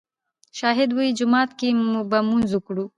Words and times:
شاهد 0.57 0.89
ووې 0.93 1.15
جومات 1.17 1.49
کښې 1.59 1.69
به 2.09 2.19
مونځ 2.27 2.49
وکړو 2.53 2.85